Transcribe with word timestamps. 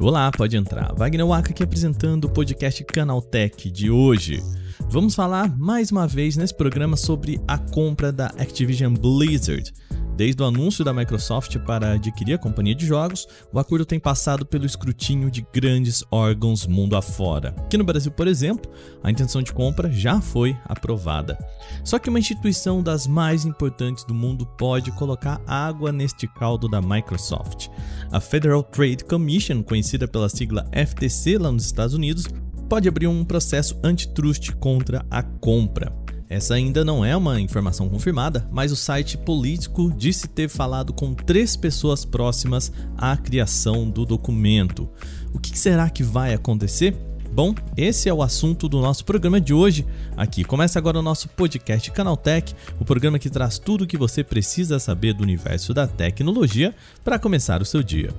Olá, 0.00 0.30
pode 0.32 0.56
entrar. 0.56 0.94
Wagner 0.96 1.26
Waka 1.26 1.50
aqui 1.50 1.62
apresentando 1.62 2.24
o 2.24 2.30
podcast 2.30 2.82
Canaltech 2.84 3.70
de 3.70 3.90
hoje. 3.90 4.42
Vamos 4.88 5.14
falar 5.14 5.56
mais 5.58 5.92
uma 5.92 6.06
vez 6.06 6.36
nesse 6.36 6.56
programa 6.56 6.96
sobre 6.96 7.40
a 7.46 7.58
compra 7.58 8.10
da 8.10 8.26
Activision 8.26 8.94
Blizzard. 8.94 9.72
Desde 10.20 10.42
o 10.42 10.44
anúncio 10.44 10.84
da 10.84 10.92
Microsoft 10.92 11.56
para 11.60 11.92
adquirir 11.92 12.34
a 12.34 12.38
companhia 12.38 12.74
de 12.74 12.84
jogos, 12.84 13.26
o 13.50 13.58
acordo 13.58 13.86
tem 13.86 13.98
passado 13.98 14.44
pelo 14.44 14.66
escrutínio 14.66 15.30
de 15.30 15.42
grandes 15.50 16.04
órgãos 16.10 16.66
mundo 16.66 16.94
afora. 16.94 17.54
Aqui 17.56 17.78
no 17.78 17.84
Brasil, 17.84 18.12
por 18.12 18.28
exemplo, 18.28 18.70
a 19.02 19.10
intenção 19.10 19.40
de 19.40 19.50
compra 19.50 19.90
já 19.90 20.20
foi 20.20 20.54
aprovada. 20.66 21.38
Só 21.82 21.98
que 21.98 22.10
uma 22.10 22.18
instituição 22.18 22.82
das 22.82 23.06
mais 23.06 23.46
importantes 23.46 24.04
do 24.04 24.12
mundo 24.12 24.44
pode 24.58 24.92
colocar 24.92 25.40
água 25.46 25.90
neste 25.90 26.26
caldo 26.26 26.68
da 26.68 26.82
Microsoft. 26.82 27.68
A 28.12 28.20
Federal 28.20 28.62
Trade 28.62 29.06
Commission, 29.06 29.62
conhecida 29.62 30.06
pela 30.06 30.28
sigla 30.28 30.68
FTC 30.70 31.38
lá 31.38 31.50
nos 31.50 31.64
Estados 31.64 31.94
Unidos, 31.94 32.26
pode 32.68 32.86
abrir 32.86 33.06
um 33.06 33.24
processo 33.24 33.74
antitrust 33.82 34.52
contra 34.56 35.02
a 35.10 35.22
compra. 35.22 35.99
Essa 36.30 36.54
ainda 36.54 36.84
não 36.84 37.04
é 37.04 37.16
uma 37.16 37.40
informação 37.40 37.88
confirmada, 37.88 38.48
mas 38.52 38.70
o 38.70 38.76
site 38.76 39.18
político 39.18 39.92
disse 39.96 40.28
ter 40.28 40.48
falado 40.48 40.92
com 40.92 41.12
três 41.12 41.56
pessoas 41.56 42.04
próximas 42.04 42.72
à 42.96 43.16
criação 43.16 43.90
do 43.90 44.06
documento. 44.06 44.88
O 45.34 45.40
que 45.40 45.58
será 45.58 45.90
que 45.90 46.04
vai 46.04 46.32
acontecer? 46.32 46.96
Bom, 47.32 47.52
esse 47.76 48.08
é 48.08 48.14
o 48.14 48.22
assunto 48.22 48.68
do 48.68 48.80
nosso 48.80 49.04
programa 49.04 49.40
de 49.40 49.52
hoje. 49.52 49.84
Aqui 50.16 50.44
começa 50.44 50.78
agora 50.78 51.00
o 51.00 51.02
nosso 51.02 51.28
podcast 51.30 51.90
Canaltech, 51.90 52.54
o 52.78 52.84
programa 52.84 53.18
que 53.18 53.28
traz 53.28 53.58
tudo 53.58 53.82
o 53.82 53.86
que 53.86 53.98
você 53.98 54.22
precisa 54.22 54.78
saber 54.78 55.14
do 55.14 55.24
universo 55.24 55.74
da 55.74 55.88
tecnologia 55.88 56.72
para 57.02 57.18
começar 57.18 57.60
o 57.60 57.64
seu 57.64 57.82
dia. 57.82 58.14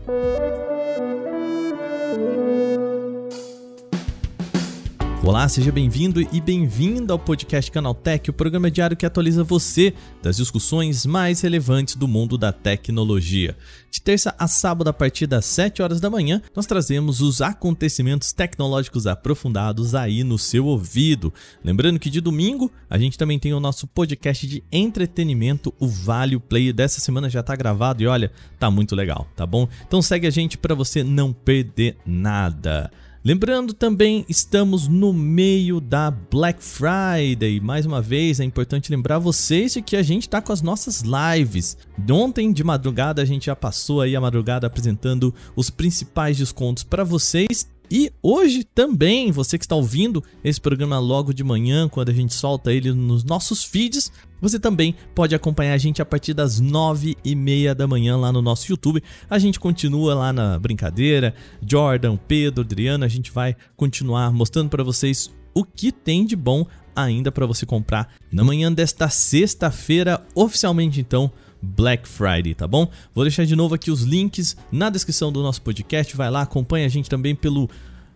Olá, 5.23 5.47
seja 5.47 5.72
bem-vindo 5.72 6.19
e 6.19 6.41
bem-vinda 6.41 7.14
ao 7.14 7.19
podcast 7.19 7.69
Canaltech, 7.69 8.31
o 8.31 8.33
programa 8.33 8.72
diário 8.72 8.97
que 8.97 9.05
atualiza 9.05 9.44
você 9.44 9.94
das 10.19 10.38
discussões 10.38 11.05
mais 11.05 11.41
relevantes 11.41 11.95
do 11.95 12.08
mundo 12.08 12.39
da 12.39 12.52
tecnologia. 12.52 13.55
De 13.92 14.02
terça 14.02 14.33
a 14.39 14.47
sábado, 14.47 14.89
a 14.89 14.94
partir 14.94 15.27
das 15.27 15.45
7 15.45 15.83
horas 15.83 16.02
da 16.02 16.09
manhã, 16.09 16.42
nós 16.55 16.66
trazemos 16.66 17.22
os 17.22 17.39
acontecimentos 17.39 18.33
tecnológicos 18.33 19.05
aprofundados 19.05 19.94
aí 19.94 20.23
no 20.23 20.39
seu 20.39 20.66
ouvido. 20.66 21.31
Lembrando 21.64 21.99
que 21.99 22.09
de 22.09 22.19
domingo 22.19 22.72
a 22.89 22.97
gente 22.97 23.16
também 23.16 23.38
tem 23.38 23.53
o 23.53 23.59
nosso 23.59 23.86
podcast 23.86 24.47
de 24.47 24.64
entretenimento, 24.72 25.72
o 25.80 25.88
Vale 25.88 26.39
Play. 26.39 26.73
Dessa 26.73 26.99
semana 26.99 27.30
já 27.30 27.44
tá 27.44 27.55
gravado 27.55 28.02
e 28.02 28.08
olha, 28.08 28.31
tá 28.58 28.72
muito 28.72 28.95
legal, 28.95 29.27
tá 29.36 29.45
bom? 29.45 29.69
Então 29.86 30.02
segue 30.02 30.25
a 30.25 30.31
gente 30.31 30.58
para 30.58 30.73
você 30.73 31.03
não 31.03 31.31
perder 31.31 31.95
nada. 32.03 32.89
Lembrando 33.23 33.75
também, 33.75 34.25
estamos 34.27 34.88
no 34.88 35.14
meio 35.14 35.80
da 35.80 36.09
Black 36.09 36.59
Friday. 36.64 37.59
Mais 37.59 37.86
uma 37.86 38.02
vez, 38.02 38.39
é 38.39 38.44
importante 38.44 38.89
lembrar 38.89 39.19
vocês 39.19 39.73
de 39.73 39.81
que 39.83 39.95
a 39.95 40.02
gente 40.02 40.23
está 40.23 40.41
com 40.41 40.52
as 40.52 40.64
nossas 40.64 41.03
lives. 41.03 41.77
Ontem 42.09 42.52
de 42.52 42.64
madrugada 42.64 43.22
a 43.22 43.25
gente 43.25 43.45
já 43.45 43.55
passou 43.55 44.02
aí 44.02 44.16
a 44.16 44.22
madrugada 44.22 44.66
apresentando 44.66 45.31
os 45.55 45.69
principais 45.69 46.36
descontos 46.36 46.83
para 46.83 47.03
vocês 47.03 47.69
e 47.92 48.09
hoje 48.23 48.64
também, 48.64 49.34
você 49.34 49.58
que 49.58 49.66
está 49.66 49.75
ouvindo 49.75 50.23
esse 50.42 50.61
programa 50.61 50.97
logo 50.97 51.34
de 51.34 51.44
manhã, 51.44 51.89
quando 51.89 52.08
a 52.08 52.14
gente 52.14 52.33
solta 52.33 52.72
ele 52.72 52.94
nos 52.94 53.25
nossos 53.25 53.66
feeds, 53.66 54.09
você 54.39 54.58
também 54.58 54.95
pode 55.14 55.36
acompanhar 55.36 55.73
a 55.73 55.78
gente 55.78 56.02
a 56.02 56.06
partir 56.06 56.33
das 56.33 56.61
nove 56.61 57.17
e 57.23 57.36
meia 57.36 57.75
da 57.75 57.86
manhã 57.86 58.16
lá 58.16 58.31
no 58.31 58.42
nosso 58.42 58.72
YouTube. 58.72 59.03
A 59.30 59.38
gente 59.38 59.59
continua 59.59 60.16
lá 60.16 60.31
na 60.31 60.58
brincadeira. 60.58 61.36
Jordan, 61.67 62.16
Pedro, 62.16 62.64
Adriana, 62.64 63.06
a 63.06 63.09
gente 63.09 63.30
vai 63.30 63.58
continuar 63.76 64.32
mostrando 64.32 64.70
para 64.70 64.86
vocês 64.86 65.30
o 65.54 65.65
que 65.65 65.92
tem 65.92 66.26
de 66.26 66.38
bom 66.38 66.65
ainda 66.95 67.30
para 67.30 67.45
você 67.45 67.65
comprar 67.65 68.14
na 68.32 68.44
manhã 68.44 68.71
desta 68.71 69.10
sexta-feira, 69.10 70.26
oficialmente 70.33 71.02
então 71.02 71.30
Black 71.61 72.08
Friday, 72.08 72.55
tá 72.55 72.67
bom? 72.67 72.89
Vou 73.14 73.23
deixar 73.23 73.45
de 73.45 73.55
novo 73.55 73.76
aqui 73.76 73.92
os 73.92 74.02
links 74.02 74.58
na 74.71 74.89
descrição 74.89 75.32
do 75.32 75.44
nosso 75.44 75.61
podcast. 75.61 76.15
Vai 76.15 76.30
lá, 76.30 76.42
acompanha 76.42 76.86
a 76.86 76.89
gente 76.89 77.10
também 77.10 77.36
pelo 77.36 77.70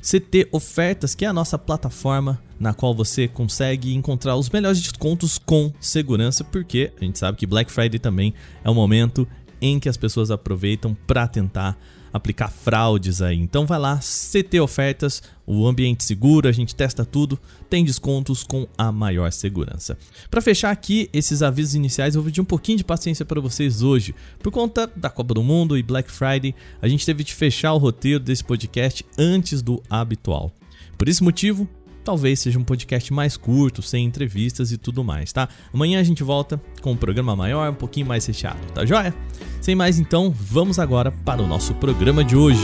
CT 0.06 0.50
Ofertas, 0.52 1.16
que 1.16 1.26
é 1.26 1.28
a 1.28 1.34
nossa 1.34 1.58
plataforma 1.58 2.40
na 2.60 2.76
qual 2.76 2.94
você 2.94 3.28
consegue 3.28 3.96
encontrar 3.96 4.36
os 4.36 4.52
melhores 4.52 4.80
descontos 4.80 5.40
com 5.40 5.74
segurança, 5.80 6.44
porque 6.44 6.94
a 7.02 7.04
gente 7.04 7.18
sabe 7.18 7.40
que 7.40 7.48
Black 7.48 7.72
Friday 7.72 7.98
também 7.98 8.32
é 8.64 8.70
um 8.70 8.76
momento 8.76 9.28
em 9.60 9.80
que 9.80 9.90
as 9.90 9.98
pessoas 9.98 10.30
aproveitam 10.30 10.96
para 11.08 11.28
tentar 11.28 11.76
aplicar 12.16 12.50
fraudes 12.50 13.22
aí. 13.22 13.38
Então 13.38 13.66
vai 13.66 13.78
lá, 13.78 14.00
CT 14.00 14.62
Ofertas, 14.62 15.22
o 15.46 15.68
ambiente 15.68 16.02
seguro, 16.06 16.48
a 16.48 16.52
gente 16.54 16.74
testa 16.74 17.04
tudo, 17.04 17.38
tem 17.70 17.84
descontos 17.84 18.42
com 18.42 18.66
a 18.78 18.90
maior 18.90 19.30
segurança. 19.34 19.98
Para 20.32 20.42
fechar 20.42 20.72
aqui 20.72 21.10
esses 21.12 21.42
avisos 21.42 21.76
iniciais, 21.76 22.16
eu 22.16 22.22
vou 22.22 22.30
pedir 22.30 22.40
um 22.40 22.46
pouquinho 22.46 22.78
de 22.78 22.86
paciência 22.86 23.26
para 23.26 23.42
vocês 23.42 23.82
hoje. 23.82 24.16
Por 24.40 24.50
conta 24.50 24.90
da 24.96 25.10
Copa 25.10 25.34
do 25.34 25.44
Mundo 25.44 25.78
e 25.78 25.84
Black 25.84 26.10
Friday, 26.10 26.56
a 26.82 26.88
gente 26.88 27.06
teve 27.06 27.22
de 27.22 27.34
fechar 27.34 27.74
o 27.74 27.78
roteiro 27.78 28.24
desse 28.24 28.46
podcast 28.46 29.06
antes 29.18 29.62
do 29.62 29.84
habitual. 29.90 30.54
Por 30.98 31.10
esse 31.10 31.22
motivo, 31.22 31.68
talvez 32.06 32.40
seja 32.40 32.60
um 32.60 32.64
podcast 32.64 33.12
mais 33.12 33.36
curto, 33.36 33.82
sem 33.82 34.06
entrevistas 34.06 34.72
e 34.72 34.78
tudo 34.78 35.04
mais, 35.04 35.34
tá? 35.34 35.50
Amanhã 35.74 36.00
a 36.00 36.04
gente 36.04 36.24
volta 36.24 36.62
com 36.82 36.92
um 36.92 36.96
programa 36.96 37.36
maior, 37.36 37.72
um 37.72 37.76
pouquinho 37.76 38.06
mais 38.06 38.26
recheado, 38.26 38.60
tá 38.74 38.86
joia? 38.86 39.14
Sem 39.60 39.74
mais 39.76 39.98
então, 39.98 40.30
vamos 40.30 40.78
agora 40.78 41.12
para 41.12 41.42
o 41.42 41.48
nosso 41.48 41.74
programa 41.74 42.24
de 42.24 42.36
hoje. 42.36 42.62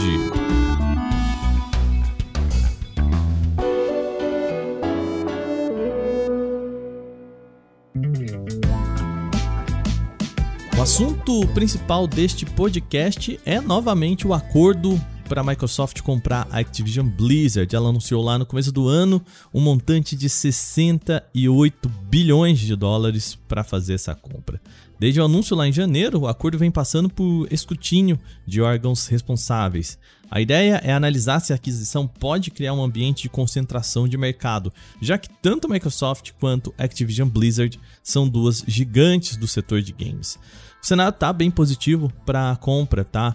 O 10.78 10.82
assunto 10.82 11.46
principal 11.48 12.06
deste 12.06 12.46
podcast 12.46 13.38
é 13.44 13.60
novamente 13.60 14.26
o 14.26 14.32
acordo 14.32 15.00
para 15.32 15.40
a 15.40 15.44
Microsoft 15.44 16.02
comprar 16.02 16.46
a 16.50 16.58
Activision 16.58 17.08
Blizzard. 17.08 17.74
Ela 17.74 17.88
anunciou 17.88 18.22
lá 18.22 18.38
no 18.38 18.44
começo 18.44 18.70
do 18.70 18.86
ano 18.86 19.24
um 19.54 19.62
montante 19.62 20.14
de 20.14 20.28
68 20.28 21.88
bilhões 21.88 22.58
de 22.58 22.76
dólares 22.76 23.38
para 23.48 23.64
fazer 23.64 23.94
essa 23.94 24.14
compra. 24.14 24.60
Desde 25.00 25.22
o 25.22 25.24
anúncio 25.24 25.56
lá 25.56 25.66
em 25.66 25.72
janeiro, 25.72 26.20
o 26.20 26.28
acordo 26.28 26.58
vem 26.58 26.70
passando 26.70 27.08
por 27.08 27.48
escrutínio 27.50 28.18
de 28.46 28.60
órgãos 28.60 29.06
responsáveis. 29.06 29.98
A 30.30 30.38
ideia 30.38 30.82
é 30.84 30.92
analisar 30.92 31.40
se 31.40 31.54
a 31.54 31.56
aquisição 31.56 32.06
pode 32.06 32.50
criar 32.50 32.74
um 32.74 32.84
ambiente 32.84 33.22
de 33.22 33.30
concentração 33.30 34.06
de 34.06 34.18
mercado, 34.18 34.70
já 35.00 35.16
que 35.16 35.30
tanto 35.40 35.66
Microsoft 35.66 36.32
quanto 36.38 36.74
Activision 36.76 37.28
Blizzard 37.28 37.80
são 38.02 38.28
duas 38.28 38.62
gigantes 38.66 39.38
do 39.38 39.48
setor 39.48 39.80
de 39.80 39.92
games. 39.92 40.38
O 40.82 40.86
cenário 40.86 41.10
está 41.10 41.32
bem 41.32 41.50
positivo 41.50 42.12
para 42.26 42.50
a 42.50 42.56
compra, 42.56 43.04
tá? 43.04 43.34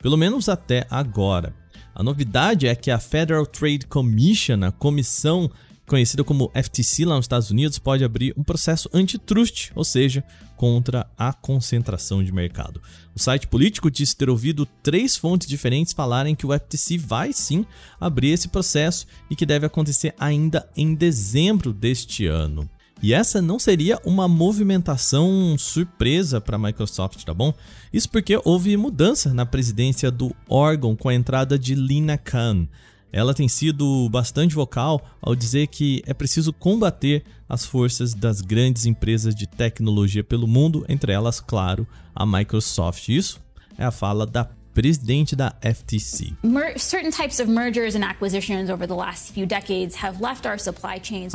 Pelo 0.00 0.16
menos 0.16 0.48
até 0.48 0.86
agora. 0.90 1.54
A 1.94 2.02
novidade 2.02 2.66
é 2.66 2.74
que 2.74 2.90
a 2.90 2.98
Federal 2.98 3.44
Trade 3.44 3.86
Commission, 3.86 4.62
a 4.62 4.70
comissão 4.70 5.50
conhecida 5.88 6.22
como 6.22 6.52
FTC 6.54 7.04
lá 7.04 7.16
nos 7.16 7.24
Estados 7.24 7.50
Unidos, 7.50 7.78
pode 7.78 8.04
abrir 8.04 8.34
um 8.36 8.44
processo 8.44 8.88
antitrust, 8.92 9.72
ou 9.74 9.82
seja, 9.82 10.22
contra 10.54 11.10
a 11.16 11.32
concentração 11.32 12.22
de 12.22 12.30
mercado. 12.30 12.80
O 13.14 13.18
site 13.18 13.46
político 13.46 13.90
disse 13.90 14.14
ter 14.14 14.28
ouvido 14.28 14.66
três 14.82 15.16
fontes 15.16 15.48
diferentes 15.48 15.92
falarem 15.92 16.34
que 16.34 16.46
o 16.46 16.52
FTC 16.52 16.98
vai 16.98 17.32
sim 17.32 17.64
abrir 17.98 18.30
esse 18.30 18.48
processo 18.48 19.06
e 19.30 19.34
que 19.34 19.46
deve 19.46 19.66
acontecer 19.66 20.14
ainda 20.18 20.68
em 20.76 20.94
dezembro 20.94 21.72
deste 21.72 22.26
ano. 22.26 22.68
E 23.00 23.14
essa 23.14 23.40
não 23.40 23.58
seria 23.58 24.00
uma 24.04 24.26
movimentação 24.26 25.56
surpresa 25.56 26.40
para 26.40 26.56
a 26.56 26.58
Microsoft, 26.58 27.22
tá 27.22 27.32
bom? 27.32 27.54
Isso 27.92 28.10
porque 28.10 28.40
houve 28.44 28.76
mudança 28.76 29.32
na 29.32 29.46
presidência 29.46 30.10
do 30.10 30.34
órgão 30.48 30.96
com 30.96 31.08
a 31.08 31.14
entrada 31.14 31.58
de 31.58 31.74
Lina 31.74 32.18
Khan. 32.18 32.66
Ela 33.12 33.32
tem 33.32 33.48
sido 33.48 34.08
bastante 34.10 34.54
vocal 34.54 35.00
ao 35.22 35.34
dizer 35.34 35.68
que 35.68 36.02
é 36.06 36.12
preciso 36.12 36.52
combater 36.52 37.24
as 37.48 37.64
forças 37.64 38.12
das 38.12 38.40
grandes 38.40 38.84
empresas 38.84 39.34
de 39.34 39.46
tecnologia 39.46 40.22
pelo 40.22 40.46
mundo, 40.46 40.84
entre 40.88 41.12
elas, 41.12 41.40
claro, 41.40 41.86
a 42.14 42.26
Microsoft. 42.26 43.08
Isso 43.08 43.40
é 43.78 43.84
a 43.84 43.90
fala 43.90 44.26
da 44.26 44.44
presidente 44.78 45.34
da 45.34 45.52
FTC. 45.60 46.34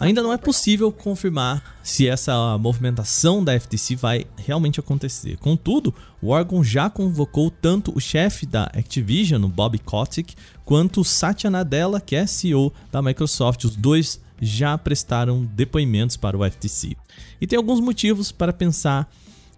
Ainda 0.01 0.23
não 0.23 0.31
é 0.31 0.37
possível 0.37 0.89
confirmar 0.93 1.61
se 1.83 2.07
essa 2.07 2.57
movimentação 2.57 3.43
da 3.43 3.59
FTC 3.59 3.97
vai 3.97 4.25
realmente 4.37 4.79
acontecer. 4.79 5.35
Contudo, 5.39 5.93
o 6.21 6.29
órgão 6.29 6.63
já 6.63 6.89
convocou 6.89 7.51
tanto 7.51 7.91
o 7.93 7.99
chefe 7.99 8.45
da 8.45 8.63
Activision, 8.67 9.43
o 9.43 9.49
Bob 9.49 9.77
Kotick, 9.79 10.35
quanto 10.63 11.03
Satya 11.03 11.49
Nadella, 11.49 11.99
que 11.99 12.15
é 12.15 12.25
CEO 12.25 12.71
da 12.93 13.01
Microsoft. 13.01 13.65
Os 13.65 13.75
dois 13.75 14.21
já 14.41 14.77
prestaram 14.77 15.43
depoimentos 15.43 16.15
para 16.15 16.37
o 16.37 16.49
FTC. 16.49 16.95
E 17.41 17.45
tem 17.45 17.57
alguns 17.57 17.81
motivos 17.81 18.31
para 18.31 18.53
pensar 18.53 19.13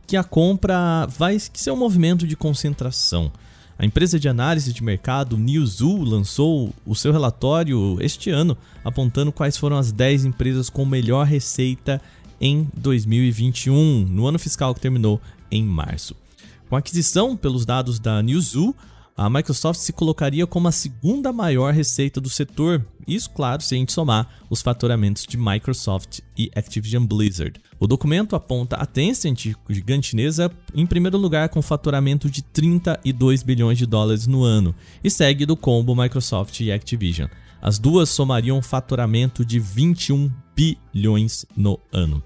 que 0.08 0.18
a 0.18 0.24
compra 0.24 1.06
vai 1.06 1.38
ser 1.38 1.70
um 1.70 1.78
movimento 1.78 2.26
de 2.26 2.36
concentração. 2.36 3.32
A 3.78 3.86
empresa 3.86 4.18
de 4.18 4.30
análise 4.30 4.72
de 4.72 4.82
mercado 4.82 5.38
Newzoo 5.38 6.04
lançou 6.04 6.74
o 6.86 6.96
seu 6.96 7.12
relatório 7.12 7.98
este 8.00 8.30
ano, 8.30 8.58
apontando 8.86 9.34
quais 9.34 9.58
foram 9.58 9.78
as 9.78 9.92
10 9.92 10.26
empresas 10.26 10.70
com 10.70 10.86
melhor 10.86 11.26
receita 11.26 12.02
em 12.40 12.68
2021, 12.78 14.06
no 14.06 14.28
ano 14.28 14.40
fiscal 14.40 14.74
que 14.74 14.80
terminou 14.80 15.20
em 15.52 15.62
março. 15.64 16.16
Com 16.70 16.78
a 16.78 16.80
aquisição 16.80 17.36
pelos 17.36 17.66
dados 17.66 18.00
da 18.00 18.24
Newzoo, 18.24 18.74
a 19.18 19.30
Microsoft 19.30 19.80
se 19.80 19.94
colocaria 19.94 20.46
como 20.46 20.68
a 20.68 20.74
segunda 20.74 21.32
maior 21.32 21.74
receita 21.74 22.20
do 22.20 22.30
setor. 22.30 22.86
Isso, 23.08 23.30
claro, 23.30 23.62
se 23.62 23.74
a 23.74 23.78
gente 23.78 23.94
somar 23.94 24.28
os 24.50 24.62
faturamentos 24.62 25.26
de 25.26 25.38
Microsoft 25.38 26.20
e 26.38 26.52
Activision 26.54 27.06
Blizzard. 27.06 27.62
O 27.80 27.88
documento 27.88 28.36
aponta 28.36 28.76
a 28.76 28.86
Tencent, 28.86 29.54
gigante 29.70 30.10
chinesa, 30.10 30.52
em 30.74 30.86
primeiro 30.86 31.18
lugar 31.18 31.48
com 31.48 31.62
faturamento 31.62 32.30
de 32.30 32.42
32 32.42 33.42
bilhões 33.42 33.78
de 33.78 33.86
dólares 33.86 34.28
no 34.28 34.44
ano, 34.44 34.76
e 35.02 35.10
segue 35.10 35.46
do 35.46 35.56
combo 35.56 35.96
Microsoft 35.96 36.60
e 36.60 36.70
Activision. 36.70 37.30
As 37.62 37.80
duas 37.80 38.10
somariam 38.10 38.62
faturamento 38.62 39.46
de 39.46 39.60
21 39.60 40.30
bilhões 40.54 41.46
no 41.56 41.80
ano. 41.92 42.22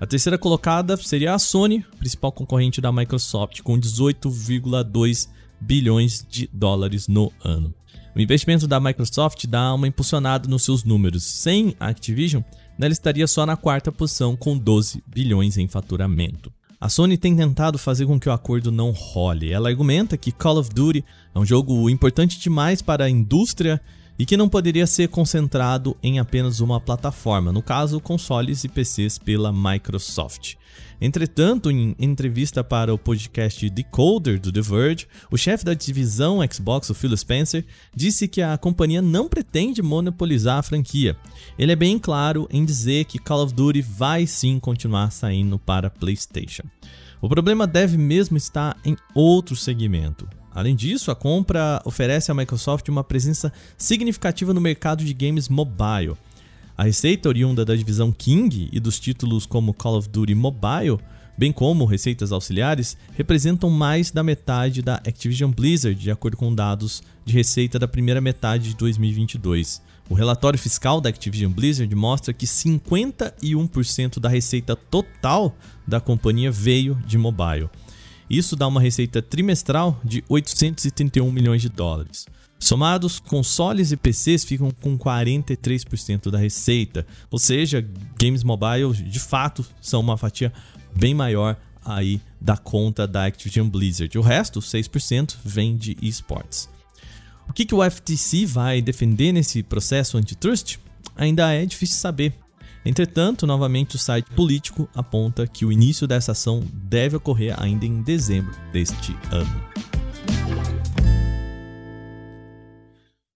A 0.00 0.06
terceira 0.06 0.36
colocada 0.36 0.96
seria 0.96 1.34
a 1.34 1.38
Sony, 1.38 1.84
principal 1.98 2.32
concorrente 2.32 2.80
da 2.80 2.90
Microsoft, 2.90 3.62
com 3.62 3.78
18,2 3.78 5.28
bilhões 5.60 6.24
de 6.28 6.48
dólares 6.52 7.08
no 7.08 7.32
ano. 7.42 7.74
O 8.14 8.20
investimento 8.20 8.66
da 8.66 8.80
Microsoft 8.80 9.46
dá 9.46 9.74
uma 9.74 9.86
impulsionada 9.86 10.48
nos 10.48 10.64
seus 10.64 10.84
números. 10.84 11.22
Sem 11.22 11.74
a 11.78 11.88
Activision, 11.88 12.42
ela 12.78 12.92
estaria 12.92 13.26
só 13.26 13.44
na 13.44 13.56
quarta 13.56 13.92
posição 13.92 14.34
com 14.34 14.56
12 14.56 15.02
bilhões 15.06 15.58
em 15.58 15.68
faturamento. 15.68 16.52
A 16.80 16.88
Sony 16.88 17.16
tem 17.16 17.34
tentado 17.34 17.78
fazer 17.78 18.06
com 18.06 18.20
que 18.20 18.28
o 18.28 18.32
acordo 18.32 18.70
não 18.70 18.90
role. 18.90 19.50
Ela 19.50 19.68
argumenta 19.68 20.16
que 20.16 20.30
Call 20.30 20.58
of 20.58 20.70
Duty 20.70 21.04
é 21.34 21.38
um 21.38 21.44
jogo 21.44 21.88
importante 21.88 22.38
demais 22.38 22.82
para 22.82 23.04
a 23.04 23.10
indústria 23.10 23.80
e 24.18 24.24
que 24.24 24.36
não 24.36 24.48
poderia 24.48 24.86
ser 24.86 25.08
concentrado 25.08 25.96
em 26.02 26.18
apenas 26.18 26.60
uma 26.60 26.80
plataforma, 26.80 27.52
no 27.52 27.62
caso, 27.62 28.00
consoles 28.00 28.64
e 28.64 28.68
PCs 28.68 29.18
pela 29.18 29.52
Microsoft. 29.52 30.54
Entretanto, 31.00 31.70
em 31.70 31.94
entrevista 31.98 32.64
para 32.64 32.92
o 32.92 32.98
podcast 32.98 33.68
Decoder 33.68 34.40
do 34.40 34.50
The 34.50 34.62
Verge, 34.62 35.06
o 35.30 35.36
chefe 35.36 35.64
da 35.64 35.74
divisão 35.74 36.38
Xbox, 36.50 36.88
o 36.88 36.94
Phil 36.94 37.14
Spencer, 37.16 37.66
disse 37.94 38.26
que 38.26 38.40
a 38.40 38.56
companhia 38.56 39.02
não 39.02 39.28
pretende 39.28 39.82
monopolizar 39.82 40.58
a 40.58 40.62
franquia. 40.62 41.16
Ele 41.58 41.72
é 41.72 41.76
bem 41.76 41.98
claro 41.98 42.48
em 42.50 42.64
dizer 42.64 43.04
que 43.04 43.18
Call 43.18 43.44
of 43.44 43.54
Duty 43.54 43.82
vai 43.82 44.26
sim 44.26 44.58
continuar 44.58 45.10
saindo 45.10 45.58
para 45.58 45.90
PlayStation. 45.90 46.64
O 47.20 47.28
problema 47.28 47.66
deve 47.66 47.98
mesmo 47.98 48.36
estar 48.36 48.76
em 48.84 48.96
outro 49.14 49.54
segmento. 49.54 50.26
Além 50.56 50.74
disso, 50.74 51.10
a 51.10 51.14
compra 51.14 51.82
oferece 51.84 52.30
à 52.30 52.34
Microsoft 52.34 52.88
uma 52.88 53.04
presença 53.04 53.52
significativa 53.76 54.54
no 54.54 54.60
mercado 54.60 55.04
de 55.04 55.12
games 55.12 55.50
mobile. 55.50 56.16
A 56.74 56.84
receita 56.84 57.28
oriunda 57.28 57.62
da 57.62 57.76
divisão 57.76 58.10
King 58.10 58.70
e 58.72 58.80
dos 58.80 58.98
títulos 58.98 59.44
como 59.44 59.74
Call 59.74 59.98
of 59.98 60.08
Duty 60.08 60.34
Mobile, 60.34 60.98
bem 61.36 61.52
como 61.52 61.84
receitas 61.84 62.32
auxiliares, 62.32 62.96
representam 63.14 63.68
mais 63.68 64.10
da 64.10 64.22
metade 64.22 64.80
da 64.80 64.94
Activision 64.94 65.50
Blizzard, 65.50 66.00
de 66.00 66.10
acordo 66.10 66.38
com 66.38 66.54
dados 66.54 67.02
de 67.22 67.34
receita 67.34 67.78
da 67.78 67.86
primeira 67.86 68.22
metade 68.22 68.70
de 68.70 68.76
2022. 68.76 69.82
O 70.08 70.14
relatório 70.14 70.58
fiscal 70.58 71.02
da 71.02 71.10
Activision 71.10 71.52
Blizzard 71.52 71.94
mostra 71.94 72.32
que 72.32 72.46
51% 72.46 74.18
da 74.18 74.30
receita 74.30 74.74
total 74.74 75.54
da 75.86 76.00
companhia 76.00 76.50
veio 76.50 76.94
de 77.06 77.18
mobile. 77.18 77.68
Isso 78.28 78.56
dá 78.56 78.66
uma 78.66 78.80
receita 78.80 79.22
trimestral 79.22 80.00
de 80.04 80.24
831 80.28 81.30
milhões 81.30 81.62
de 81.62 81.68
dólares. 81.68 82.26
Somados, 82.58 83.20
consoles 83.20 83.92
e 83.92 83.96
PCs 83.96 84.44
ficam 84.44 84.70
com 84.80 84.98
43% 84.98 86.30
da 86.30 86.38
receita, 86.38 87.06
ou 87.30 87.38
seja, 87.38 87.86
games 88.18 88.42
mobile 88.42 88.92
de 88.94 89.20
fato 89.20 89.64
são 89.80 90.00
uma 90.00 90.16
fatia 90.16 90.52
bem 90.94 91.14
maior 91.14 91.56
aí 91.84 92.20
da 92.40 92.56
conta 92.56 93.06
da 93.06 93.26
Activision 93.26 93.68
Blizzard. 93.68 94.18
O 94.18 94.22
resto, 94.22 94.60
6%, 94.60 95.36
vem 95.44 95.76
de 95.76 95.96
esportes. 96.02 96.68
O 97.48 97.52
que, 97.52 97.64
que 97.64 97.74
o 97.74 97.90
FTC 97.90 98.46
vai 98.46 98.82
defender 98.82 99.32
nesse 99.32 99.62
processo 99.62 100.18
antitrust? 100.18 100.78
Ainda 101.14 101.52
é 101.52 101.64
difícil 101.64 101.96
saber. 101.96 102.34
Entretanto, 102.86 103.48
novamente 103.48 103.96
o 103.96 103.98
site 103.98 104.30
político 104.30 104.88
aponta 104.94 105.44
que 105.44 105.64
o 105.64 105.72
início 105.72 106.06
dessa 106.06 106.30
ação 106.30 106.62
deve 106.72 107.16
ocorrer 107.16 107.60
ainda 107.60 107.84
em 107.84 108.00
dezembro 108.00 108.54
deste 108.72 109.12
ano. 109.32 109.64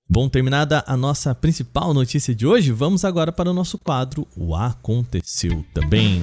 Bom, 0.09 0.29
terminada 0.29 0.85
a 0.87 0.97
nossa 0.97 1.35
principal 1.35 1.93
notícia 1.93 2.33
de 2.33 2.47
hoje, 2.47 2.71
vamos 2.71 3.05
agora 3.05 3.33
para 3.33 3.51
o 3.51 3.53
nosso 3.53 3.77
quadro 3.77 4.25
O 4.37 4.55
Aconteceu 4.55 5.65
Também. 5.75 6.23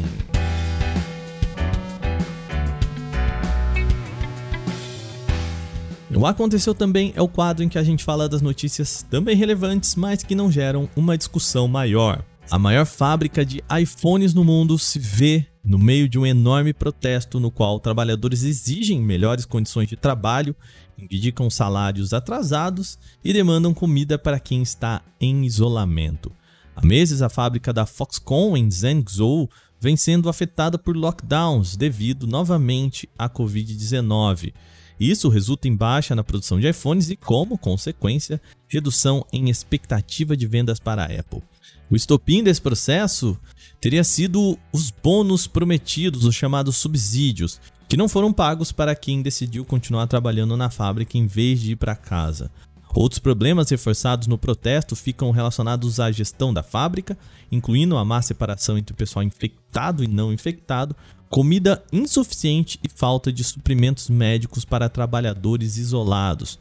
O 6.16 6.26
Aconteceu 6.26 6.74
Também 6.74 7.12
é 7.14 7.22
o 7.22 7.28
quadro 7.28 7.62
em 7.62 7.68
que 7.68 7.78
a 7.78 7.84
gente 7.84 8.06
fala 8.06 8.30
das 8.30 8.42
notícias 8.42 9.04
também 9.04 9.36
relevantes, 9.36 9.96
mas 9.96 10.24
que 10.24 10.34
não 10.34 10.50
geram 10.50 10.90
uma 10.96 11.18
discussão 11.18 11.68
maior. 11.68 12.24
A 12.50 12.58
maior 12.58 12.86
fábrica 12.86 13.46
de 13.46 13.62
iPhones 13.82 14.34
no 14.34 14.42
mundo 14.42 14.80
se 14.80 14.98
vê 14.98 15.46
no 15.62 15.78
meio 15.78 16.08
de 16.08 16.18
um 16.18 16.26
enorme 16.26 16.74
protesto 16.74 17.42
no 17.42 17.52
qual 17.52 17.78
trabalhadores 17.78 18.44
exigem 18.44 19.02
melhores 19.02 19.44
condições 19.44 19.90
de 19.90 19.98
trabalho, 19.98 20.56
indicam 20.98 21.50
salários 21.50 22.14
atrasados 22.14 22.98
e 23.22 23.34
demandam 23.34 23.74
comida 23.74 24.18
para 24.18 24.40
quem 24.40 24.62
está 24.62 25.02
em 25.20 25.46
isolamento. 25.46 26.32
Há 26.74 26.86
meses, 26.86 27.22
a 27.22 27.28
fábrica 27.28 27.74
da 27.74 27.86
Foxconn 27.86 28.56
em 28.56 28.72
Zhengzhou 28.72 29.50
vem 29.78 29.98
sendo 29.98 30.30
afetada 30.30 30.78
por 30.78 30.96
lockdowns 30.96 31.76
devido 31.76 32.26
novamente 32.26 33.10
à 33.20 33.30
Covid-19. 33.30 34.54
Isso 34.98 35.28
resulta 35.28 35.68
em 35.68 35.76
baixa 35.76 36.16
na 36.16 36.24
produção 36.24 36.60
de 36.62 36.70
iPhones 36.70 37.10
e, 37.10 37.18
como 37.18 37.58
consequência, 37.58 38.42
redução 38.70 39.26
em 39.34 39.50
expectativa 39.50 40.36
de 40.36 40.48
vendas 40.48 40.80
para 40.80 41.04
a 41.04 41.20
Apple. 41.20 41.44
O 41.89 41.95
estopim 41.95 42.44
desse 42.44 42.62
processo 42.62 43.38
teria 43.80 44.04
sido 44.04 44.57
os 44.74 44.92
bônus 44.92 45.48
prometidos, 45.48 46.25
os 46.25 46.36
chamados 46.36 46.75
subsídios, 46.75 47.62
que 47.88 47.95
não 47.95 48.10
foram 48.10 48.34
pagos 48.34 48.72
para 48.72 48.95
quem 48.95 49.22
decidiu 49.22 49.63
continuar 49.63 50.07
trabalhando 50.07 50.57
na 50.57 50.69
fábrica 50.69 51.18
em 51.18 51.26
vez 51.26 51.62
de 51.62 51.71
ir 51.71 51.76
para 51.78 51.95
casa. 51.95 52.52
Outros 52.94 53.19
problemas 53.19 53.69
reforçados 53.69 54.28
no 54.28 54.38
protesto 54.38 54.95
ficam 54.95 55.31
relacionados 55.31 56.00
à 56.00 56.12
gestão 56.12 56.54
da 56.54 56.64
fábrica, 56.64 57.18
incluindo 57.52 57.95
a 57.95 58.04
má 58.04 58.21
separação 58.21 58.78
entre 58.78 58.94
o 58.94 58.97
pessoal 58.97 59.23
infectado 59.23 60.04
e 60.04 60.07
não 60.07 60.33
infectado, 60.33 60.95
comida 61.30 61.83
insuficiente 61.92 62.80
e 62.83 62.90
falta 62.90 63.31
de 63.31 63.44
suprimentos 63.44 64.09
médicos 64.09 64.66
para 64.66 64.90
trabalhadores 64.90 65.78
isolados. 65.78 66.59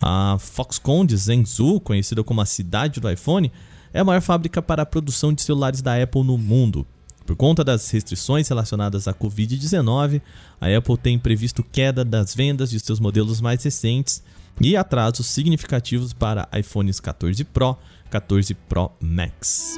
A 0.00 0.36
Foxconn 0.38 1.06
de 1.06 1.16
Zhengzhou, 1.16 1.80
conhecida 1.80 2.24
como 2.24 2.40
a 2.40 2.46
cidade 2.46 3.00
do 3.00 3.10
iPhone, 3.10 3.50
é 3.92 4.00
a 4.00 4.04
maior 4.04 4.20
fábrica 4.20 4.60
para 4.60 4.82
a 4.82 4.86
produção 4.86 5.32
de 5.32 5.42
celulares 5.42 5.82
da 5.82 6.00
Apple 6.00 6.22
no 6.22 6.36
mundo. 6.36 6.86
Por 7.26 7.34
conta 7.34 7.64
das 7.64 7.90
restrições 7.90 8.48
relacionadas 8.48 9.08
à 9.08 9.12
Covid-19, 9.12 10.22
a 10.60 10.76
Apple 10.76 10.96
tem 10.96 11.18
previsto 11.18 11.62
queda 11.62 12.04
das 12.04 12.34
vendas 12.34 12.70
de 12.70 12.78
seus 12.78 13.00
modelos 13.00 13.40
mais 13.40 13.64
recentes 13.64 14.22
e 14.60 14.76
atrasos 14.76 15.26
significativos 15.26 16.12
para 16.12 16.48
iPhones 16.56 17.00
14 17.00 17.42
Pro, 17.44 17.76
14 18.10 18.54
Pro 18.54 18.92
Max. 19.00 19.76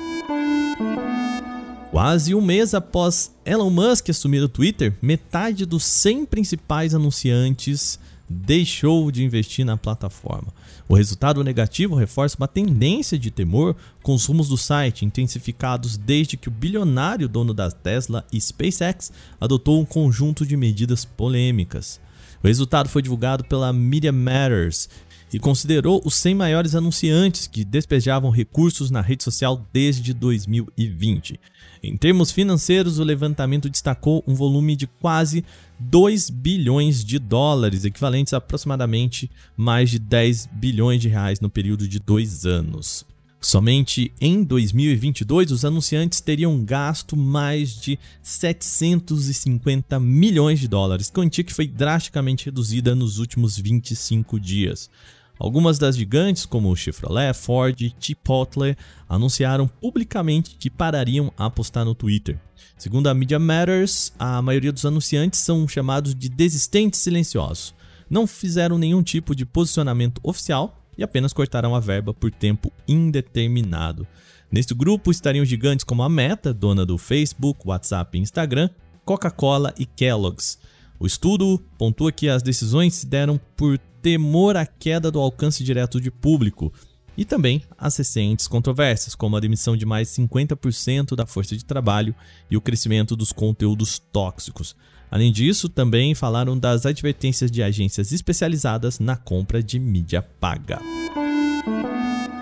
Quase 1.90 2.34
um 2.34 2.42
mês 2.42 2.74
após 2.74 3.34
Elon 3.46 3.70
Musk 3.70 4.10
assumir 4.10 4.42
o 4.42 4.48
Twitter, 4.48 4.94
metade 5.00 5.64
dos 5.64 5.84
100 5.84 6.26
principais 6.26 6.94
anunciantes 6.94 7.98
deixou 8.28 9.10
de 9.10 9.24
investir 9.24 9.64
na 9.64 9.76
plataforma. 9.76 10.52
O 10.88 10.94
resultado 10.94 11.42
negativo 11.42 11.94
reforça 11.94 12.36
uma 12.38 12.48
tendência 12.48 13.18
de 13.18 13.30
temor 13.30 13.74
com 14.02 14.14
os 14.14 14.26
rumos 14.26 14.48
do 14.48 14.56
site 14.56 15.04
intensificados 15.04 15.96
desde 15.96 16.36
que 16.36 16.48
o 16.48 16.52
bilionário 16.52 17.28
dono 17.28 17.54
da 17.54 17.70
Tesla 17.70 18.26
e 18.32 18.40
SpaceX 18.40 19.10
adotou 19.40 19.80
um 19.80 19.84
conjunto 19.84 20.44
de 20.44 20.56
medidas 20.56 21.04
polêmicas. 21.04 22.00
O 22.42 22.46
resultado 22.46 22.88
foi 22.88 23.02
divulgado 23.02 23.44
pela 23.44 23.72
Media 23.72 24.12
Matters 24.12 24.88
e 25.32 25.38
considerou 25.38 26.00
os 26.04 26.14
100 26.14 26.34
maiores 26.34 26.74
anunciantes 26.74 27.46
que 27.46 27.64
despejavam 27.64 28.30
recursos 28.30 28.90
na 28.90 29.00
rede 29.00 29.24
social 29.24 29.66
desde 29.72 30.12
2020. 30.12 31.38
Em 31.82 31.96
termos 31.96 32.30
financeiros, 32.30 32.98
o 32.98 33.04
levantamento 33.04 33.68
destacou 33.68 34.24
um 34.26 34.34
volume 34.34 34.74
de 34.74 34.86
quase 34.86 35.44
2 35.78 36.30
bilhões 36.30 37.04
de 37.04 37.18
dólares, 37.18 37.84
equivalentes 37.84 38.32
a 38.32 38.38
aproximadamente 38.38 39.30
mais 39.56 39.90
de 39.90 39.98
10 39.98 40.48
bilhões 40.52 41.00
de 41.00 41.08
reais 41.08 41.40
no 41.40 41.48
período 41.48 41.86
de 41.86 41.98
dois 41.98 42.44
anos. 42.44 43.06
Somente 43.40 44.12
em 44.20 44.42
2022, 44.42 45.52
os 45.52 45.64
anunciantes 45.64 46.20
teriam 46.20 46.64
gasto 46.64 47.16
mais 47.16 47.80
de 47.80 47.96
750 48.20 50.00
milhões 50.00 50.58
de 50.58 50.66
dólares, 50.66 51.08
quantia 51.08 51.44
que 51.44 51.54
foi 51.54 51.68
drasticamente 51.68 52.46
reduzida 52.46 52.96
nos 52.96 53.20
últimos 53.20 53.56
25 53.56 54.40
dias. 54.40 54.90
Algumas 55.38 55.78
das 55.78 55.96
gigantes, 55.96 56.44
como 56.44 56.74
Chevrolet, 56.74 57.32
Ford 57.32 57.76
Chipotle, 58.00 58.76
anunciaram 59.08 59.68
publicamente 59.68 60.56
que 60.58 60.68
parariam 60.68 61.32
a 61.36 61.46
apostar 61.46 61.84
no 61.84 61.94
Twitter. 61.94 62.38
Segundo 62.76 63.08
a 63.08 63.14
Media 63.14 63.38
Matters, 63.38 64.12
a 64.18 64.42
maioria 64.42 64.72
dos 64.72 64.84
anunciantes 64.84 65.40
são 65.40 65.66
chamados 65.68 66.14
de 66.14 66.28
desistentes 66.28 67.00
silenciosos. 67.00 67.74
Não 68.10 68.26
fizeram 68.26 68.78
nenhum 68.78 69.02
tipo 69.02 69.34
de 69.34 69.46
posicionamento 69.46 70.20
oficial 70.24 70.82
e 70.96 71.02
apenas 71.02 71.32
cortarão 71.32 71.74
a 71.74 71.80
verba 71.80 72.12
por 72.12 72.30
tempo 72.30 72.72
indeterminado. 72.86 74.06
Neste 74.50 74.74
grupo 74.74 75.10
estariam 75.10 75.44
gigantes 75.44 75.84
como 75.84 76.02
a 76.02 76.08
Meta, 76.08 76.52
dona 76.52 76.84
do 76.84 76.98
Facebook, 76.98 77.60
WhatsApp 77.64 78.16
e 78.16 78.20
Instagram, 78.20 78.70
Coca-Cola 79.04 79.72
e 79.78 79.86
Kellogg's. 79.86 80.58
O 80.98 81.06
estudo 81.06 81.62
pontua 81.78 82.10
que 82.10 82.28
as 82.28 82.42
decisões 82.42 82.94
se 82.94 83.06
deram 83.06 83.38
por 83.56 83.78
temor 84.02 84.56
à 84.56 84.66
queda 84.66 85.10
do 85.10 85.20
alcance 85.20 85.62
direto 85.64 86.00
de 86.00 86.10
público 86.10 86.72
e 87.16 87.24
também 87.24 87.62
as 87.76 87.96
recentes 87.96 88.46
controvérsias, 88.46 89.16
como 89.16 89.36
a 89.36 89.40
demissão 89.40 89.76
de 89.76 89.84
mais 89.84 90.08
50% 90.10 91.16
da 91.16 91.26
força 91.26 91.56
de 91.56 91.64
trabalho 91.64 92.14
e 92.48 92.56
o 92.56 92.60
crescimento 92.60 93.16
dos 93.16 93.32
conteúdos 93.32 93.98
tóxicos. 93.98 94.76
Além 95.10 95.32
disso, 95.32 95.68
também 95.68 96.14
falaram 96.14 96.56
das 96.56 96.86
advertências 96.86 97.50
de 97.50 97.62
agências 97.62 98.12
especializadas 98.12 99.00
na 99.00 99.16
compra 99.16 99.62
de 99.62 99.80
mídia 99.80 100.22
paga. 100.22 100.78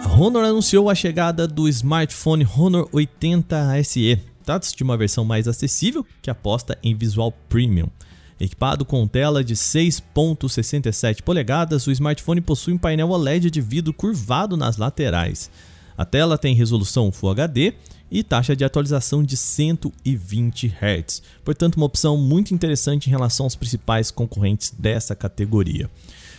A 0.05 0.09
Honor 0.19 0.45
anunciou 0.45 0.91
a 0.91 0.95
chegada 0.95 1.49
do 1.49 1.69
smartphone 1.69 2.47
Honor 2.57 2.89
80 2.93 3.83
SE. 3.85 4.21
Trata-se 4.45 4.77
de 4.77 4.83
uma 4.83 4.97
versão 4.97 5.25
mais 5.25 5.49
acessível 5.49 6.05
que 6.21 6.31
aposta 6.31 6.79
em 6.83 6.95
visual 6.95 7.33
premium. 7.49 7.89
Equipado 8.38 8.85
com 8.85 9.07
tela 9.09 9.43
de 9.43 9.55
6.67 9.55 11.23
polegadas, 11.23 11.87
o 11.87 11.90
smartphone 11.90 12.40
possui 12.43 12.75
um 12.75 12.78
painel 12.78 13.11
OLED 13.11 13.50
de 13.50 13.61
vidro 13.62 13.95
curvado 13.95 14.57
nas 14.57 14.76
laterais. 14.76 15.50
A 15.97 16.05
tela 16.05 16.37
tem 16.37 16.55
resolução 16.55 17.11
Full 17.11 17.31
HD 17.31 17.73
e 18.11 18.23
taxa 18.23 18.55
de 18.55 18.64
atualização 18.64 19.25
de 19.25 19.37
120 19.37 20.66
Hz. 20.66 21.23
Portanto, 21.43 21.76
uma 21.76 21.87
opção 21.87 22.19
muito 22.19 22.52
interessante 22.52 23.07
em 23.07 23.11
relação 23.11 23.47
aos 23.47 23.57
principais 23.57 24.11
concorrentes 24.11 24.71
dessa 24.78 25.14
categoria. 25.14 25.90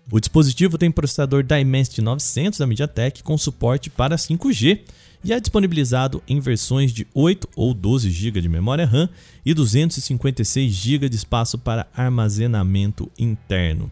O 0.10 0.22
dispositivo 0.22 0.78
tem 0.78 0.90
processador 0.90 1.44
Dimensity 1.44 2.02
900 2.02 2.60
da 2.60 2.66
MediaTek 2.66 3.22
com 3.24 3.38
suporte 3.38 3.90
para 3.90 4.16
5G 4.16 4.80
e 5.22 5.34
é 5.34 5.40
disponibilizado 5.40 6.24
em 6.26 6.40
versões 6.40 6.94
de 6.94 7.06
8 7.14 7.50
ou 7.58 7.74
12 7.74 8.10
GB 8.10 8.40
de 8.40 8.48
memória 8.48 8.86
RAM 8.86 9.10
e 9.46 9.54
256 9.54 10.72
GB 10.72 11.10
de 11.10 11.18
espaço 11.18 11.58
para 11.58 11.88
armazenamento 11.94 13.12
interno. 13.20 13.92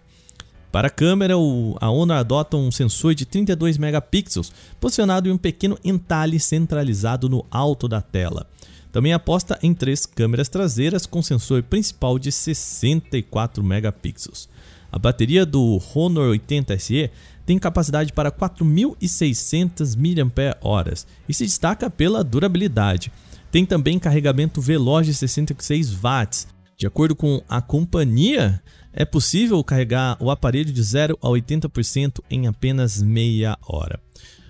Para 0.72 0.88
a 0.88 0.92
câmera, 0.92 1.34
a 1.34 1.90
Honor 1.90 2.18
adota 2.18 2.56
um 2.56 2.72
sensor 2.72 3.14
de 3.14 3.26
32 3.26 3.78
megapixels, 3.78 4.54
posicionado 4.80 5.28
em 5.28 5.32
um 5.34 5.38
pequeno 5.38 5.78
entalhe 5.84 6.40
centralizado 6.40 7.28
no 7.28 7.46
alto 7.52 7.90
da 7.90 8.02
tela. 8.02 8.48
Também 8.90 9.12
aposta 9.12 9.60
em 9.62 9.74
três 9.74 10.06
câmeras 10.06 10.48
traseiras 10.48 11.06
com 11.06 11.22
sensor 11.22 11.62
principal 11.64 12.18
de 12.18 12.32
64 12.32 13.62
megapixels. 13.62 14.48
A 14.96 14.98
bateria 14.98 15.46
do 15.46 15.82
Honor 15.94 16.30
80 16.30 16.80
SE 16.80 17.12
tem 17.46 17.60
capacidade 17.60 18.14
para 18.14 18.32
4.600 18.32 19.94
mAh 19.98 21.06
e 21.28 21.34
se 21.34 21.44
destaca 21.44 21.90
pela 21.90 22.24
durabilidade. 22.24 23.12
Tem 23.52 23.66
também 23.66 24.00
carregamento 24.00 24.62
veloz 24.62 25.06
de 25.06 25.14
66 25.14 25.92
watts. 25.92 26.48
De 26.78 26.88
acordo 26.88 27.14
com 27.14 27.44
a 27.50 27.62
companhia, 27.62 28.64
é 28.94 29.04
possível 29.04 29.62
carregar 29.66 30.16
o 30.18 30.32
aparelho 30.32 30.72
de 30.72 30.82
0 30.82 31.20
a 31.22 31.28
80% 31.28 32.22
em 32.32 32.48
apenas 32.48 33.02
meia 33.02 33.58
hora. 33.68 34.00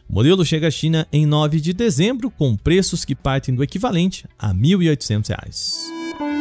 O 0.07 0.13
modelo 0.13 0.45
chega 0.45 0.67
à 0.67 0.71
China 0.71 1.07
em 1.11 1.25
9 1.25 1.59
de 1.59 1.73
dezembro, 1.73 2.29
com 2.29 2.55
preços 2.55 3.03
que 3.03 3.15
partem 3.15 3.55
do 3.55 3.63
equivalente 3.63 4.27
a 4.37 4.49
R$ 4.49 4.53
1.800. 4.53 6.34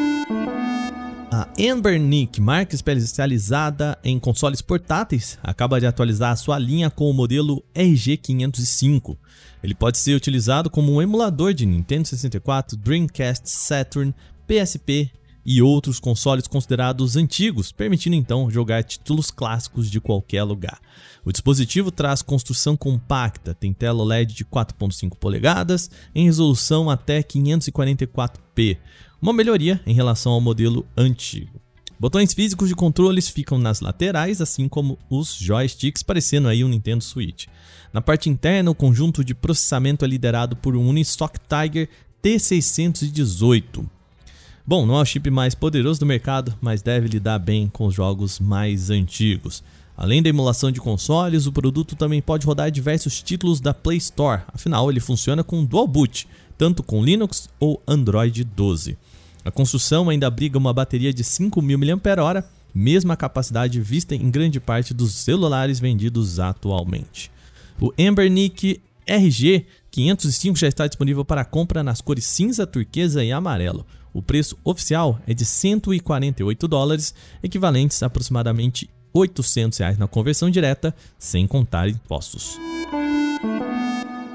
A 1.37 1.49
Ambernic, 1.59 2.41
marca 2.41 2.77
especializada 2.77 3.99
em 4.05 4.21
consoles 4.21 4.63
portáteis, 4.63 5.37
acaba 5.43 5.81
de 5.81 5.87
atualizar 5.87 6.37
sua 6.37 6.57
linha 6.61 6.89
com 6.89 7.11
o 7.11 7.13
modelo 7.13 7.61
RG505. 7.75 9.17
Ele 9.61 9.75
pode 9.75 9.99
ser 9.99 10.15
utilizado 10.15 10.71
como 10.71 10.93
um 10.93 11.03
emulador 11.03 11.53
de 11.53 11.67
Nintendo 11.67 12.07
64, 12.07 12.77
Dreamcast, 12.77 13.51
Saturn, 13.51 14.15
PSP 14.47 15.11
e 15.45 15.61
outros 15.61 16.01
consoles 16.01 16.47
considerados 16.47 17.17
antigos, 17.17 17.71
permitindo 17.73 18.17
então 18.17 18.51
jogar 18.51 18.83
títulos 18.85 19.31
clássicos 19.31 19.91
de 19.91 20.01
qualquer 20.01 20.43
lugar. 20.43 20.81
O 21.25 21.33
dispositivo 21.33 21.91
traz 21.91 22.23
construção 22.23 22.77
compacta, 22.77 23.55
tem 23.55 23.73
tela 23.73 24.03
OLED 24.03 24.35
de 24.35 24.45
4.5 24.45 25.17
polegadas 25.17 25.91
em 26.15 26.25
resolução 26.25 26.89
até 26.89 27.23
544p, 27.23 28.79
uma 29.21 29.33
melhoria 29.33 29.81
em 29.87 29.95
relação 29.95 30.33
ao 30.33 30.41
modelo 30.41 30.87
antigo. 30.97 31.61
Botões 31.99 32.35
físicos 32.35 32.69
de 32.69 32.75
controles 32.75 33.29
ficam 33.29 33.59
nas 33.59 33.81
laterais, 33.81 34.41
assim 34.41 34.69
como 34.69 34.99
os 35.09 35.35
joysticks, 35.35 36.03
parecendo 36.03 36.49
aí 36.49 36.65
um 36.65 36.69
Nintendo 36.69 37.03
Switch. 37.03 37.47
Na 37.93 38.01
parte 38.03 38.29
interna, 38.29 38.71
o 38.71 38.75
conjunto 38.75 39.25
de 39.25 39.35
processamento 39.35 40.05
é 40.05 40.09
liderado 40.09 40.57
por 40.57 40.77
um 40.77 40.89
Unistock 40.89 41.39
Tiger 41.49 41.89
T618, 42.23 43.87
Bom, 44.67 44.87
não 44.87 44.97
é 44.97 45.03
o 45.03 45.05
chip 45.05 45.31
mais 45.31 45.55
poderoso 45.55 46.01
do 46.01 46.07
mercado, 46.07 46.57
mas 46.59 46.81
deve 46.81 47.07
lidar 47.07 47.39
bem 47.39 47.69
com 47.71 47.85
os 47.85 47.95
jogos 47.95 48.41
mais 48.41 48.89
antigos. 48.89 49.63
Além 49.95 50.23
da 50.23 50.31
emulação 50.31 50.73
de 50.73 50.81
consoles, 50.81 51.47
o 51.47 51.53
produto 51.53 51.95
também 51.95 52.23
pode 52.23 52.47
rodar 52.47 52.71
diversos 52.71 53.23
títulos 53.23 53.61
da 53.61 53.75
Play 53.75 53.99
Store, 53.99 54.41
afinal 54.49 54.91
ele 54.91 55.01
funciona 55.01 55.45
com 55.45 55.63
dual 55.63 55.87
boot, 55.87 56.27
tanto 56.57 56.83
com 56.83 57.05
Linux 57.05 57.47
ou 57.61 57.83
Android 57.87 58.43
12. 58.43 58.97
A 59.45 59.51
construção 59.51 60.09
ainda 60.09 60.27
abriga 60.27 60.57
uma 60.57 60.73
bateria 60.73 61.13
de 61.13 61.23
5.000 61.23 62.01
mAh, 62.01 62.45
mesma 62.75 63.17
capacidade 63.19 63.79
vista 63.83 64.15
em 64.15 64.31
grande 64.31 64.59
parte 64.61 64.95
dos 64.95 65.13
celulares 65.13 65.79
vendidos 65.79 66.41
atualmente. 66.41 67.31
O 67.79 67.93
Embernic 67.99 68.81
RG 69.07 69.67
505 69.91 70.59
já 70.59 70.69
está 70.69 70.87
disponível 70.87 71.23
para 71.23 71.45
compra 71.45 71.83
nas 71.83 72.01
cores 72.01 72.25
cinza, 72.25 72.67
turquesa 72.67 73.23
e 73.23 73.31
amarelo. 73.31 73.85
O 74.15 74.23
preço 74.23 74.57
oficial 74.63 75.21
é 75.27 75.35
de 75.35 75.45
148 75.45 76.69
dólares, 76.69 77.13
equivalentes 77.43 78.01
a 78.01 78.07
aproximadamente 78.07 78.89
800 79.13 79.77
reais 79.77 79.99
na 79.99 80.07
conversão 80.07 80.49
direta, 80.49 80.95
sem 81.19 81.49
contar 81.49 81.89
impostos. 81.89 82.57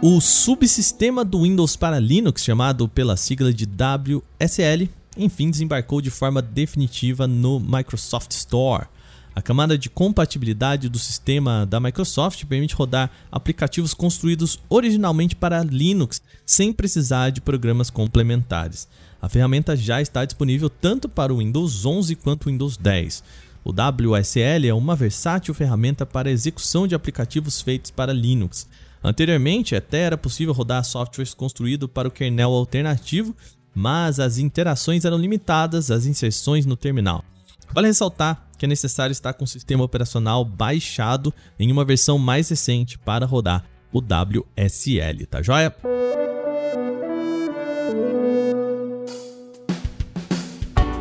O 0.01 0.19
subsistema 0.19 1.23
do 1.23 1.43
Windows 1.43 1.77
para 1.77 1.97
Linux, 1.97 2.43
chamado 2.43 2.89
pela 2.89 3.15
sigla 3.15 3.53
de 3.53 3.65
WSL, 3.65 4.89
enfim 5.17 5.49
desembarcou 5.49 6.01
de 6.01 6.09
forma 6.09 6.41
definitiva 6.41 7.25
no 7.25 7.57
Microsoft 7.57 8.31
Store. 8.31 8.87
A 9.33 9.41
camada 9.41 9.77
de 9.77 9.89
compatibilidade 9.89 10.89
do 10.89 10.99
sistema 10.99 11.65
da 11.65 11.79
Microsoft 11.79 12.43
permite 12.45 12.75
rodar 12.75 13.09
aplicativos 13.31 13.93
construídos 13.93 14.59
originalmente 14.67 15.35
para 15.35 15.63
Linux 15.63 16.21
sem 16.45 16.73
precisar 16.73 17.29
de 17.29 17.39
programas 17.39 17.89
complementares. 17.89 18.87
A 19.21 19.27
ferramenta 19.27 19.75
já 19.75 20.01
está 20.01 20.23
disponível 20.23 20.69
tanto 20.69 21.09
para 21.09 21.33
o 21.33 21.39
Windows 21.39 21.85
11 21.85 22.15
quanto 22.15 22.45
o 22.45 22.49
Windows 22.49 22.77
10. 22.77 23.23
O 23.63 23.71
WSL 23.71 24.67
é 24.67 24.73
uma 24.73 24.95
versátil 24.95 25.53
ferramenta 25.53 26.05
para 26.05 26.31
execução 26.31 26.87
de 26.87 26.95
aplicativos 26.95 27.61
feitos 27.61 27.91
para 27.91 28.13
Linux. 28.13 28.67
Anteriormente, 29.03 29.75
até 29.75 29.99
era 29.99 30.17
possível 30.17 30.53
rodar 30.53 30.83
softwares 30.83 31.33
construídos 31.33 31.89
para 31.93 32.07
o 32.07 32.11
kernel 32.11 32.51
alternativo, 32.51 33.35
mas 33.75 34.19
as 34.19 34.37
interações 34.37 35.05
eram 35.05 35.17
limitadas 35.17 35.91
às 35.91 36.05
inserções 36.05 36.65
no 36.65 36.75
terminal. 36.75 37.23
Vale 37.71 37.87
ressaltar 37.87 38.47
que 38.57 38.65
é 38.65 38.67
necessário 38.67 39.11
estar 39.11 39.33
com 39.33 39.45
o 39.45 39.47
sistema 39.47 39.83
operacional 39.83 40.43
baixado 40.43 41.33
em 41.57 41.71
uma 41.71 41.85
versão 41.85 42.17
mais 42.17 42.49
recente 42.49 42.97
para 42.97 43.25
rodar 43.25 43.63
o 43.91 43.99
WSL, 43.99 45.25
tá 45.27 45.41
joia? 45.41 45.73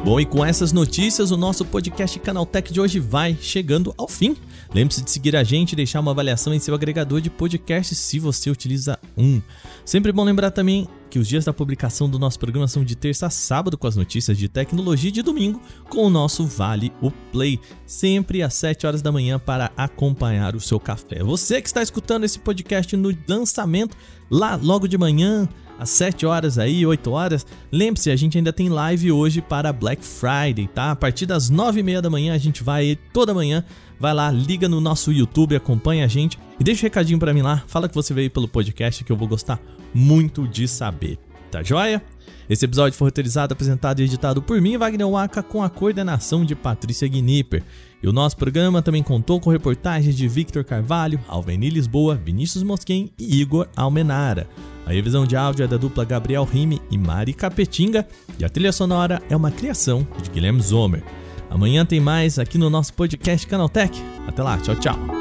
Bom, 0.08 0.18
e 0.18 0.24
com 0.24 0.42
essas 0.42 0.72
notícias, 0.72 1.30
o 1.30 1.36
nosso 1.36 1.66
podcast 1.66 2.18
Canaltech 2.20 2.72
de 2.72 2.80
hoje 2.80 2.98
vai 2.98 3.36
chegando 3.38 3.92
ao 3.98 4.08
fim. 4.08 4.34
Lembre-se 4.74 5.02
de 5.02 5.10
seguir 5.10 5.36
a 5.36 5.44
gente 5.44 5.72
e 5.72 5.76
deixar 5.76 6.00
uma 6.00 6.12
avaliação 6.12 6.54
em 6.54 6.58
seu 6.58 6.74
agregador 6.74 7.20
de 7.20 7.28
podcast 7.28 7.94
se 7.94 8.18
você 8.18 8.48
utiliza 8.48 8.98
um. 9.18 9.42
Sempre 9.84 10.10
bom 10.10 10.24
lembrar 10.24 10.50
também 10.50 10.88
que 11.10 11.18
os 11.18 11.28
dias 11.28 11.44
da 11.44 11.52
publicação 11.52 12.08
do 12.08 12.18
nosso 12.18 12.38
programa 12.38 12.66
são 12.66 12.82
de 12.82 12.96
terça 12.96 13.26
a 13.26 13.30
sábado 13.30 13.76
com 13.76 13.86
as 13.86 13.96
notícias 13.96 14.38
de 14.38 14.48
tecnologia 14.48 15.10
e 15.10 15.12
de 15.12 15.20
domingo 15.20 15.60
com 15.90 16.06
o 16.06 16.10
nosso 16.10 16.46
Vale 16.46 16.90
o 17.02 17.10
Play, 17.10 17.60
sempre 17.84 18.42
às 18.42 18.54
7 18.54 18.86
horas 18.86 19.02
da 19.02 19.12
manhã 19.12 19.38
para 19.38 19.70
acompanhar 19.76 20.56
o 20.56 20.60
seu 20.60 20.80
café. 20.80 21.22
Você 21.22 21.60
que 21.60 21.68
está 21.68 21.82
escutando 21.82 22.24
esse 22.24 22.38
podcast 22.38 22.96
no 22.96 23.14
lançamento 23.28 23.94
lá 24.30 24.56
logo 24.56 24.88
de 24.88 24.96
manhã, 24.96 25.46
às 25.78 25.90
7 25.90 26.26
horas 26.26 26.58
aí, 26.58 26.84
8 26.84 27.10
horas. 27.10 27.46
Lembre-se, 27.70 28.10
a 28.10 28.16
gente 28.16 28.36
ainda 28.36 28.52
tem 28.52 28.68
live 28.68 29.12
hoje 29.12 29.40
para 29.40 29.72
Black 29.72 30.04
Friday, 30.04 30.68
tá? 30.74 30.90
A 30.90 30.96
partir 30.96 31.26
das 31.26 31.48
9 31.48 31.80
e 31.80 31.82
meia 31.82 32.02
da 32.02 32.10
manhã 32.10 32.34
a 32.34 32.38
gente 32.38 32.62
vai 32.62 32.98
toda 33.12 33.32
manhã. 33.32 33.64
Vai 34.00 34.14
lá, 34.14 34.30
liga 34.30 34.68
no 34.68 34.80
nosso 34.80 35.12
YouTube, 35.12 35.56
acompanha 35.56 36.04
a 36.04 36.08
gente 36.08 36.38
e 36.58 36.64
deixa 36.64 36.82
um 36.82 36.86
recadinho 36.86 37.18
para 37.18 37.34
mim 37.34 37.42
lá. 37.42 37.62
Fala 37.66 37.88
que 37.88 37.94
você 37.94 38.14
veio 38.14 38.30
pelo 38.30 38.48
podcast 38.48 39.02
que 39.02 39.10
eu 39.10 39.16
vou 39.16 39.26
gostar 39.28 39.60
muito 39.94 40.46
de 40.46 40.68
saber. 40.68 41.18
Tá 41.50 41.62
joia? 41.62 42.02
Esse 42.48 42.64
episódio 42.64 42.96
foi 42.96 43.08
roteirizado, 43.08 43.52
apresentado 43.52 44.00
e 44.00 44.04
editado 44.04 44.40
por 44.40 44.60
mim, 44.60 44.78
Wagner 44.78 45.08
Waka, 45.08 45.42
com 45.42 45.62
a 45.62 45.68
coordenação 45.68 46.44
de 46.44 46.54
Patrícia 46.54 47.06
Gnipper. 47.06 47.62
E 48.02 48.08
o 48.08 48.12
nosso 48.12 48.36
programa 48.36 48.80
também 48.80 49.02
contou 49.02 49.40
com 49.40 49.50
reportagens 49.50 50.16
de 50.16 50.28
Victor 50.28 50.64
Carvalho, 50.64 51.20
Alveni 51.28 51.68
Lisboa, 51.68 52.14
Vinícius 52.14 52.62
Mosquen 52.62 53.10
e 53.18 53.40
Igor 53.40 53.68
Almenara. 53.76 54.48
A 54.88 54.92
revisão 54.92 55.26
de 55.26 55.36
áudio 55.36 55.64
é 55.64 55.66
da 55.66 55.76
dupla 55.76 56.02
Gabriel 56.02 56.44
Rime 56.44 56.80
e 56.90 56.96
Mari 56.96 57.34
Capetinga, 57.34 58.08
e 58.38 58.44
a 58.44 58.48
trilha 58.48 58.72
sonora 58.72 59.20
é 59.28 59.36
uma 59.36 59.50
criação 59.50 60.08
de 60.22 60.30
Guilherme 60.30 60.62
Zomer. 60.62 61.04
Amanhã 61.50 61.84
tem 61.84 62.00
mais 62.00 62.38
aqui 62.38 62.56
no 62.56 62.70
nosso 62.70 62.94
podcast 62.94 63.46
Canaltech. 63.46 64.02
Até 64.26 64.42
lá, 64.42 64.56
tchau, 64.56 64.76
tchau. 64.76 65.17